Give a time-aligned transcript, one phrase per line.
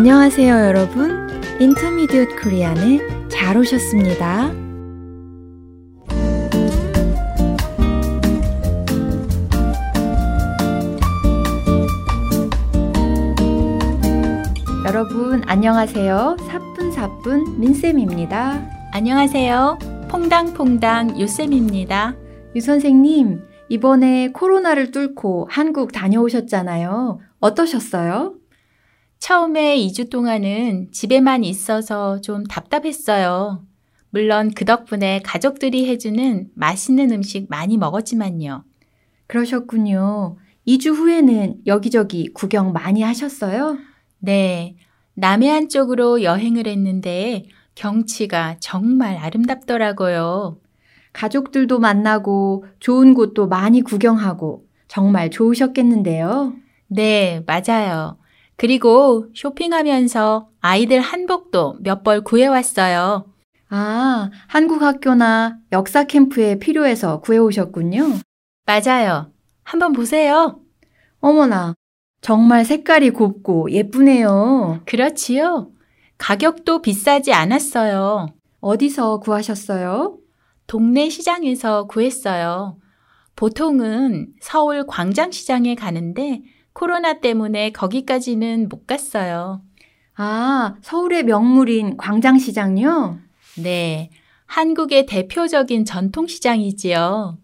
[0.00, 1.28] 안녕하세요, 여러분.
[1.60, 4.50] 인터미디엇 코리안에 잘 오셨습니다.
[14.86, 16.38] 여러분, 안녕하세요.
[16.48, 18.70] 사뿐사뿐 민쌤입니다.
[18.92, 19.78] 안녕하세요.
[20.08, 22.16] 퐁당퐁당 유쌤입니다.
[22.56, 27.20] 유 선생님, 이번에 코로나를 뚫고 한국 다녀오셨잖아요.
[27.40, 28.39] 어떠셨어요?
[29.20, 33.62] 처음에 2주 동안은 집에만 있어서 좀 답답했어요.
[34.08, 38.64] 물론 그 덕분에 가족들이 해주는 맛있는 음식 많이 먹었지만요.
[39.26, 40.38] 그러셨군요.
[40.66, 43.76] 2주 후에는 여기저기 구경 많이 하셨어요?
[44.18, 44.76] 네.
[45.14, 50.58] 남해안 쪽으로 여행을 했는데 경치가 정말 아름답더라고요.
[51.12, 56.54] 가족들도 만나고 좋은 곳도 많이 구경하고 정말 좋으셨겠는데요.
[56.88, 58.19] 네, 맞아요.
[58.60, 63.24] 그리고 쇼핑하면서 아이들 한복도 몇 벌 구해왔어요.
[63.70, 68.18] 아, 한국 학교나 역사 캠프에 필요해서 구해오셨군요.
[68.66, 69.32] 맞아요.
[69.64, 70.60] 한번 보세요.
[71.20, 71.74] 어머나,
[72.20, 74.82] 정말 색깔이 곱고 예쁘네요.
[74.84, 75.70] 그렇지요.
[76.18, 78.26] 가격도 비싸지 않았어요.
[78.60, 80.18] 어디서 구하셨어요?
[80.66, 82.76] 동네 시장에서 구했어요.
[83.36, 86.42] 보통은 서울 광장시장에 가는데
[86.72, 89.62] 코로나 때문에 거기까지는 못 갔어요.
[90.16, 93.18] 아, 서울의 명물인 광장시장요?
[93.62, 94.10] 네.
[94.46, 97.38] 한국의 대표적인 전통시장이지요.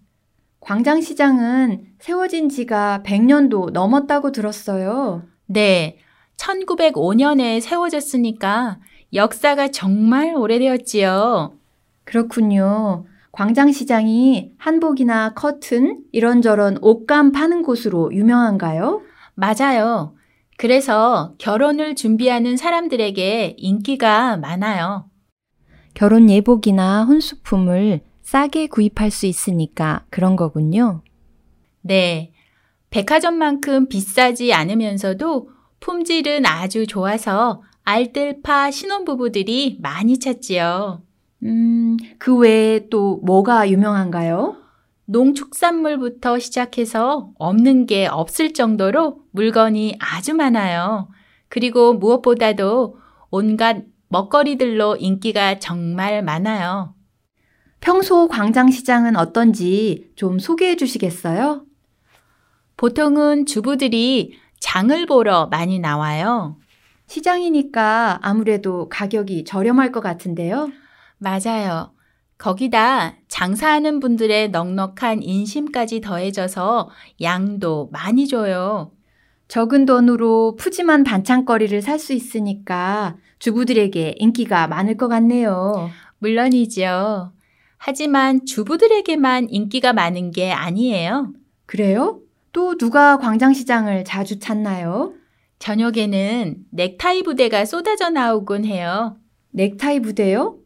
[0.60, 5.22] 광장시장은 세워진 지가 100년도 넘었다고 들었어요.
[5.46, 5.98] 네.
[6.36, 8.78] 1905년에 세워졌으니까
[9.14, 11.54] 역사가 정말 오래되었지요.
[12.04, 13.06] 그렇군요.
[13.32, 19.02] 광장시장이 한복이나 커튼, 이런저런 옷감 파는 곳으로 유명한가요?
[19.36, 20.14] 맞아요.
[20.56, 25.10] 그래서 결혼을 준비하는 사람들에게 인기가 많아요.
[25.94, 31.02] 결혼 예복이나 혼수품을 싸게 구입할 수 있으니까 그런 거군요.
[31.82, 32.32] 네.
[32.90, 35.50] 백화점만큼 비싸지 않으면서도
[35.80, 41.02] 품질은 아주 좋아서 알뜰파 신혼부부들이 많이 찾지요.
[41.44, 44.56] 음, 그 외에 또 뭐가 유명한가요?
[45.06, 51.08] 농축산물부터 시작해서 없는 게 없을 정도로 물건이 아주 많아요.
[51.48, 52.98] 그리고 무엇보다도
[53.30, 56.94] 온갖 먹거리들로 인기가 정말 많아요.
[57.80, 61.64] 평소 광장시장은 어떤지 좀 소개해 주시겠어요?
[62.76, 66.58] 보통은 주부들이 장을 보러 많이 나와요.
[67.06, 70.68] 시장이니까 아무래도 가격이 저렴할 것 같은데요.
[71.18, 71.95] 맞아요.
[72.38, 76.90] 거기다 장사하는 분들의 넉넉한 인심까지 더해져서
[77.22, 78.92] 양도 많이 줘요.
[79.48, 85.90] 적은 돈으로 푸짐한 반찬거리를 살 수 있으니까 주부들에게 인기가 많을 것 같네요.
[86.18, 87.32] 물론이죠.
[87.78, 91.32] 하지만 주부들에게만 인기가 많은 게 아니에요.
[91.66, 92.20] 그래요?
[92.52, 95.12] 또 누가 광장시장을 자주 찾나요?
[95.58, 99.16] 저녁에는 넥타이 부대가 쏟아져 나오곤 해요.
[99.52, 100.58] 넥타이 부대요?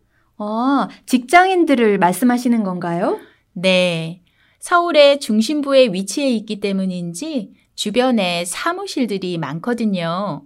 [0.43, 3.21] 아, 직장인들을 말씀하시는 건가요?
[3.53, 4.23] 네.
[4.59, 10.43] 서울의 중심부에 위치해 있기 때문인지 주변에 사무실들이 많거든요.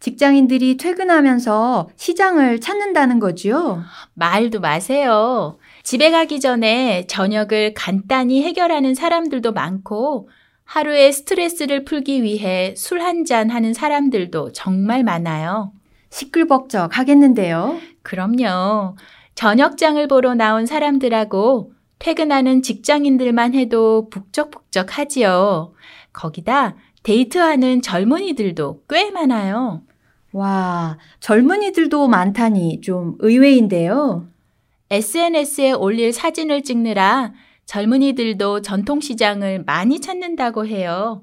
[0.00, 3.82] 직장인들이 퇴근하면서 시장을 찾는다는 거지요?
[4.14, 5.58] 말도 마세요.
[5.82, 10.28] 집에 가기 전에 저녁을 간단히 해결하는 사람들도 많고
[10.64, 15.72] 하루의 스트레스를 풀기 위해 술 한 잔 하는 사람들도 정말 많아요.
[16.10, 17.80] 시끌벅적 하겠는데요.
[18.02, 18.96] 그럼요.
[19.34, 25.72] 저녁장을 보러 나온 사람들하고 퇴근하는 직장인들만 해도 북적북적 하지요.
[26.12, 29.82] 거기다 데이트하는 젊은이들도 꽤 많아요.
[30.32, 34.26] 와, 젊은이들도 많다니 좀 의외인데요.
[34.90, 37.32] SNS에 올릴 사진을 찍느라
[37.66, 41.22] 젊은이들도 전통시장을 많이 찾는다고 해요.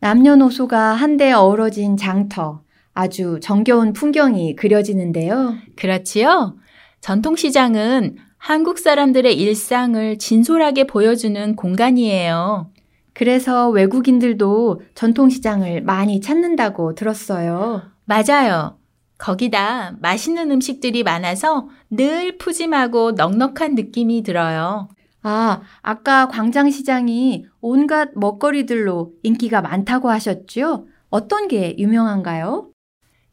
[0.00, 2.62] 남녀노소가 한데 어우러진 장터,
[2.94, 5.54] 아주 정겨운 풍경이 그려지는데요.
[5.76, 6.56] 그렇지요?
[7.02, 12.70] 전통시장은 한국 사람들의 일상을 진솔하게 보여주는 공간이에요.
[13.12, 17.82] 그래서 외국인들도 전통시장을 많이 찾는다고 들었어요.
[18.04, 18.78] 맞아요.
[19.18, 24.88] 거기다 맛있는 음식들이 많아서 늘 푸짐하고 넉넉한 느낌이 들어요.
[25.22, 30.86] 아, 아까 광장시장이 온갖 먹거리들로 인기가 많다고 하셨죠?
[31.10, 32.70] 어떤 게 유명한가요?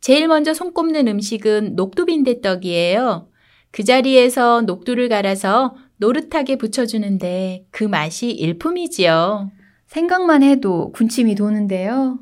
[0.02, 3.29] 제일 먼저 손꼽는 음식은 녹두빈대떡이에요.
[3.72, 9.52] 그 자리에서 녹두를 갈아서 노릇하게 부쳐주는데 그 맛이 일품이지요.
[9.88, 12.20] 생각만 해도 군침이 도는데요.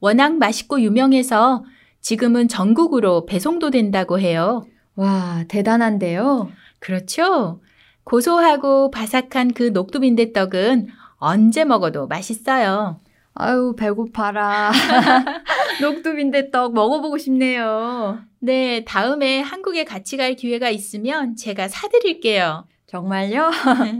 [0.00, 1.64] 워낙 맛있고 유명해서
[2.00, 4.64] 지금은 전국으로 배송도 된다고 해요.
[4.96, 6.50] 와, 대단한데요.
[6.78, 7.60] 그렇죠?
[8.04, 12.98] 고소하고 바삭한 그 녹두빈대떡은 언제 먹어도 맛있어요.
[13.40, 14.70] 아유, 배고파라.
[15.80, 18.18] 녹두빈대 떡 먹어보고 싶네요.
[18.38, 22.66] 네, 다음에 한국에 같이 갈 기회가 있으면 제가 사드릴게요.
[22.86, 23.50] 정말요?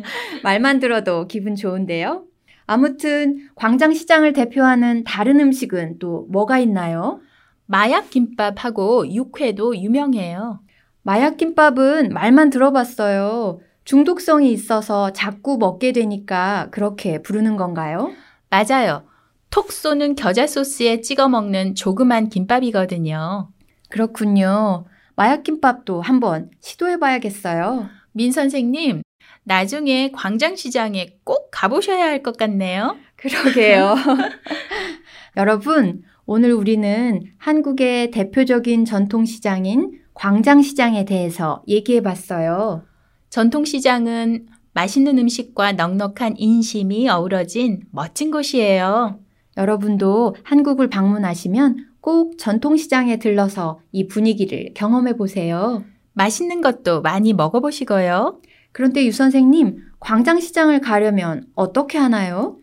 [0.45, 2.25] 말만 들어도 기분 좋은데요?
[2.67, 7.21] 아무튼 광장시장을 대표하는 다른 음식은 또 뭐가 있나요?
[7.67, 10.61] 마약 김밥하고 육회도 유명해요.
[11.03, 13.61] 마약 김밥은 말만 들어봤어요.
[13.85, 18.11] 중독성이 있어서 자꾸 먹게 되니까 그렇게 부르는 건가요?
[18.51, 19.10] 맞아요.
[19.51, 23.51] 톡 쏘는 겨자 소스에 찍어 먹는 조그만 김밥이거든요.
[23.89, 24.87] 그렇군요.
[25.17, 27.89] 마약김밥도 한번 시도해 봐야겠어요.
[28.13, 29.03] 민 선생님,
[29.43, 32.97] 나중에 광장시장에 꼭 가보셔야 할 것 같네요.
[33.17, 33.97] 그러게요.
[35.37, 42.85] 여러분, 오늘 우리는 한국의 대표적인 전통시장인 광장시장에 대해서 얘기해 봤어요.
[43.31, 49.19] 전통시장은 맛있는 음식과 넉넉한 인심이 어우러진 멋진 곳이에요.
[49.57, 55.85] 여러분도 한국을 방문하시면 꼭 전통시장에 들러서 이 분위기를 경험해 보세요.
[56.13, 58.41] 맛있는 것도 많이 먹어보시고요.
[58.73, 62.57] 그런데 유 선생님, 광장시장을 가려면 어떻게 하나요?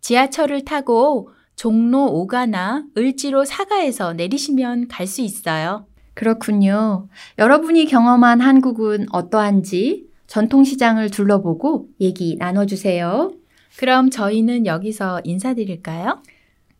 [0.00, 5.86] 지하철을 타고 종로 5가나 을지로 4가에서 내리시면 갈 수 있어요.
[6.14, 7.08] 그렇군요.
[7.38, 13.32] 여러분이 경험한 한국은 어떠한지 전통시장을 둘러보고 얘기 나눠주세요.
[13.78, 16.22] 그럼 저희는 여기서 인사드릴까요?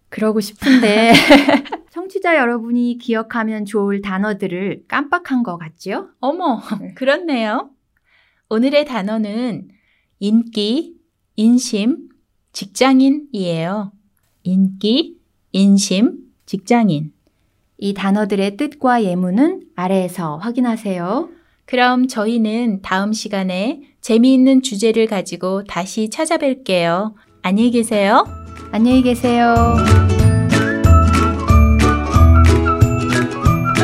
[0.09, 1.13] 그러고 싶은데
[1.91, 6.09] 청취자 여러분이 기억하면 좋을 단어들을 깜빡한 것 같지요?
[6.21, 6.61] 어머,
[6.95, 7.71] 그렇네요.
[8.49, 9.69] 오늘의 단어는
[10.21, 10.97] 인기,
[11.37, 12.09] 인심,
[12.53, 13.93] 직장인이에요.
[14.45, 15.19] 인기,
[15.53, 17.13] 인심, 직장인.
[17.79, 21.29] 이 단어들의 뜻과 예문은 아래에서 확인하세요.
[21.67, 27.15] 그럼 저희는 다음 시간에 재미있는 주제를 가지고 다시 찾아뵐게요.
[27.43, 28.25] 안녕히 계세요.
[28.71, 29.53] 안녕히 계세요.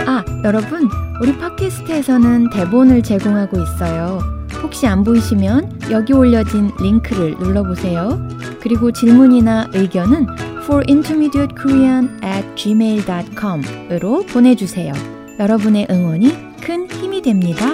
[0.07, 0.89] 아, 여러분,
[1.21, 4.21] 우리 팟캐스트에서는 대본을 제공하고 있어요.
[4.63, 8.17] 혹시 안 보이시면 여기 올려진 링크를 눌러보세요.
[8.61, 10.29] 그리고 질문이나 의견은
[10.63, 14.93] forintermediatekorean at gmail.com으로 보내주세요.
[15.41, 17.67] 여러분의 응원이 큰 힘이 됩니다.